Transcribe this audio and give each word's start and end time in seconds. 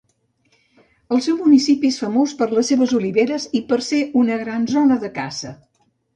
El 1.17 1.35
municipi 1.41 1.91
és 1.95 1.99
famós 2.05 2.33
per 2.39 2.47
les 2.59 2.73
seves 2.73 2.95
oliveres 3.01 3.47
i 3.61 3.63
per 3.69 3.79
ser 3.91 4.01
una 4.25 4.41
gran 4.47 4.67
zona 4.75 4.99
de 5.07 5.15
caça. 5.21 5.55